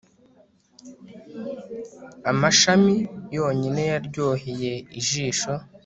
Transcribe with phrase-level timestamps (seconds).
[2.31, 2.95] amashami
[3.37, 5.53] yonyine yaryoheye ijisho